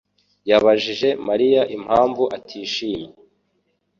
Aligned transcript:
yabajije 0.49 1.09
Mariya 1.27 1.61
impamvu 1.75 2.23
atishimye. 2.37 3.09